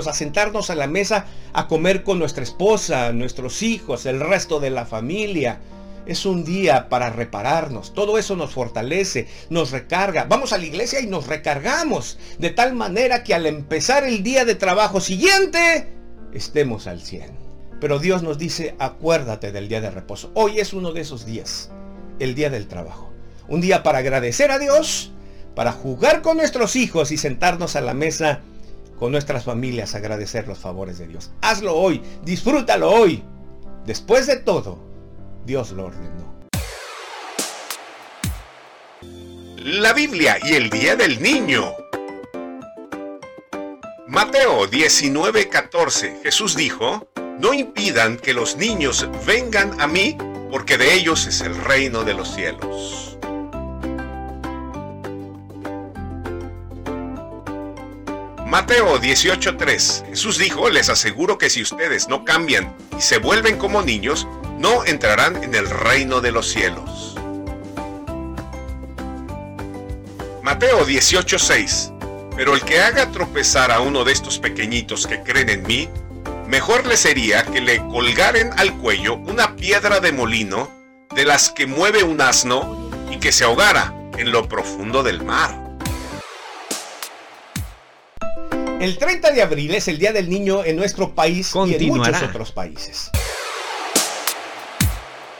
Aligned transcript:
a 0.00 0.14
sentarnos 0.14 0.70
a 0.70 0.74
la 0.74 0.86
mesa 0.86 1.26
a 1.52 1.68
comer 1.68 2.02
con 2.02 2.18
nuestra 2.18 2.42
esposa, 2.42 3.12
nuestros 3.12 3.62
hijos, 3.62 4.06
el 4.06 4.20
resto 4.20 4.58
de 4.58 4.70
la 4.70 4.86
familia. 4.86 5.60
Es 6.06 6.26
un 6.26 6.44
día 6.44 6.88
para 6.88 7.10
repararnos. 7.10 7.94
Todo 7.94 8.18
eso 8.18 8.34
nos 8.34 8.52
fortalece, 8.52 9.28
nos 9.50 9.70
recarga. 9.70 10.24
Vamos 10.24 10.52
a 10.52 10.58
la 10.58 10.64
iglesia 10.64 11.00
y 11.00 11.06
nos 11.06 11.26
recargamos. 11.26 12.18
De 12.38 12.50
tal 12.50 12.74
manera 12.74 13.22
que 13.22 13.34
al 13.34 13.46
empezar 13.46 14.04
el 14.04 14.22
día 14.22 14.44
de 14.44 14.54
trabajo 14.54 15.00
siguiente, 15.00 15.88
estemos 16.32 16.86
al 16.86 17.00
100. 17.00 17.30
Pero 17.80 17.98
Dios 17.98 18.22
nos 18.22 18.38
dice, 18.38 18.74
acuérdate 18.78 19.52
del 19.52 19.68
día 19.68 19.80
de 19.80 19.90
reposo. 19.90 20.30
Hoy 20.34 20.58
es 20.58 20.72
uno 20.72 20.92
de 20.92 21.02
esos 21.02 21.26
días, 21.26 21.70
el 22.18 22.34
día 22.34 22.50
del 22.50 22.66
trabajo. 22.66 23.12
Un 23.48 23.60
día 23.60 23.82
para 23.82 23.98
agradecer 23.98 24.50
a 24.50 24.58
Dios, 24.58 25.12
para 25.54 25.72
jugar 25.72 26.22
con 26.22 26.36
nuestros 26.36 26.76
hijos 26.76 27.12
y 27.12 27.16
sentarnos 27.16 27.76
a 27.76 27.80
la 27.80 27.94
mesa 27.94 28.40
con 29.02 29.10
nuestras 29.10 29.42
familias, 29.42 29.96
agradecer 29.96 30.46
los 30.46 30.60
favores 30.60 30.96
de 30.96 31.08
Dios. 31.08 31.32
Hazlo 31.40 31.74
hoy, 31.74 32.00
disfrútalo 32.22 32.88
hoy. 32.88 33.24
Después 33.84 34.28
de 34.28 34.36
todo, 34.36 34.78
Dios 35.44 35.72
lo 35.72 35.86
ordenó. 35.86 36.32
La 39.56 39.92
Biblia 39.92 40.38
y 40.44 40.54
el 40.54 40.70
Día 40.70 40.94
del 40.94 41.20
Niño. 41.20 41.74
Mateo 44.06 44.70
19:14 44.70 46.22
Jesús 46.22 46.54
dijo, 46.54 47.08
No 47.40 47.54
impidan 47.54 48.18
que 48.18 48.32
los 48.32 48.56
niños 48.56 49.08
vengan 49.26 49.80
a 49.80 49.88
mí, 49.88 50.16
porque 50.48 50.78
de 50.78 50.94
ellos 50.94 51.26
es 51.26 51.40
el 51.40 51.56
reino 51.56 52.04
de 52.04 52.14
los 52.14 52.32
cielos. 52.32 53.18
Mateo 58.52 59.00
18:3 59.00 60.08
Jesús 60.08 60.36
dijo, 60.36 60.68
les 60.68 60.90
aseguro 60.90 61.38
que 61.38 61.48
si 61.48 61.62
ustedes 61.62 62.08
no 62.08 62.22
cambian 62.26 62.76
y 62.98 63.00
se 63.00 63.16
vuelven 63.16 63.56
como 63.56 63.80
niños, 63.80 64.28
no 64.58 64.84
entrarán 64.84 65.42
en 65.42 65.54
el 65.54 65.70
reino 65.70 66.20
de 66.20 66.32
los 66.32 66.50
cielos. 66.50 67.14
Mateo 70.42 70.86
18:6 70.86 71.94
Pero 72.36 72.52
el 72.52 72.60
que 72.60 72.82
haga 72.82 73.10
tropezar 73.10 73.70
a 73.70 73.80
uno 73.80 74.04
de 74.04 74.12
estos 74.12 74.38
pequeñitos 74.38 75.06
que 75.06 75.22
creen 75.22 75.48
en 75.48 75.62
mí, 75.62 75.88
mejor 76.46 76.86
le 76.86 76.98
sería 76.98 77.44
que 77.44 77.62
le 77.62 77.78
colgaren 77.78 78.50
al 78.58 78.76
cuello 78.76 79.14
una 79.14 79.56
piedra 79.56 79.98
de 79.98 80.12
molino 80.12 80.70
de 81.14 81.24
las 81.24 81.48
que 81.48 81.64
mueve 81.64 82.02
un 82.02 82.20
asno 82.20 82.90
y 83.10 83.16
que 83.16 83.32
se 83.32 83.44
ahogara 83.44 83.94
en 84.18 84.30
lo 84.30 84.46
profundo 84.46 85.02
del 85.02 85.24
mar. 85.24 85.61
El 88.82 88.98
30 88.98 89.30
de 89.30 89.42
abril 89.42 89.76
es 89.76 89.86
el 89.86 89.96
Día 89.96 90.12
del 90.12 90.28
Niño 90.28 90.64
en 90.64 90.74
nuestro 90.74 91.14
país 91.14 91.52
y 91.54 91.74
en 91.74 91.86
muchos 91.86 92.20
otros 92.20 92.50
países. 92.50 93.12